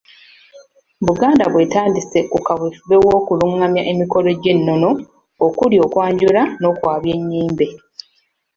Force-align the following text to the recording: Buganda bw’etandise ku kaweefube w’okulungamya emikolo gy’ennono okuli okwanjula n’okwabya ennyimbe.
Buganda 1.07 1.43
bw’etandise 1.51 2.19
ku 2.31 2.37
kaweefube 2.45 2.95
w’okulungamya 3.05 3.83
emikolo 3.91 4.27
gy’ennono 4.41 4.89
okuli 5.45 5.75
okwanjula 5.85 6.41
n’okwabya 6.59 7.11
ennyimbe. 7.17 7.67